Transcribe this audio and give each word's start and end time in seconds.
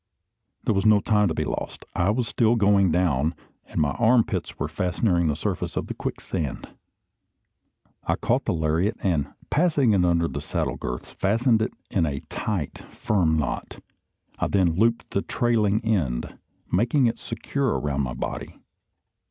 There 0.63 0.73
was 0.73 0.83
no 0.87 0.99
time 0.99 1.27
to 1.27 1.35
be 1.35 1.45
lost. 1.45 1.85
I 1.93 2.09
was 2.09 2.27
still 2.27 2.55
going 2.55 2.89
down; 2.91 3.35
and 3.67 3.79
my 3.79 3.91
armpits 3.91 4.57
were 4.57 4.67
fast 4.67 5.03
nearing 5.03 5.27
the 5.27 5.35
surface 5.35 5.77
of 5.77 5.85
the 5.85 5.93
quicksand. 5.93 6.69
I 8.05 8.15
caught 8.15 8.45
the 8.45 8.51
lariat, 8.51 8.97
and, 9.03 9.31
passing 9.51 9.93
it 9.93 10.03
under 10.03 10.27
the 10.27 10.41
saddle 10.41 10.75
girths, 10.75 11.11
fastened 11.11 11.61
it 11.61 11.73
in 11.91 12.07
a 12.07 12.21
tight, 12.29 12.79
firm 12.91 13.37
knot. 13.37 13.77
I 14.39 14.47
then 14.47 14.73
looped 14.73 15.11
the 15.11 15.21
trailing 15.21 15.85
end, 15.85 16.35
making 16.71 17.05
it 17.05 17.19
secure 17.19 17.77
around 17.79 18.01
my 18.01 18.15
body. 18.15 18.55